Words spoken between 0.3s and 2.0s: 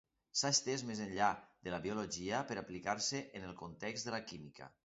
S'ha estès més enllà de la